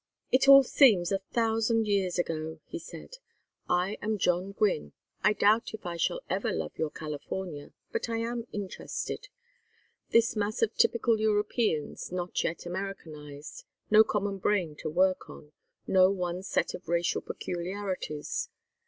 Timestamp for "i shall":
5.85-6.21